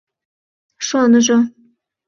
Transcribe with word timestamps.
Шоныжо. 0.87 1.37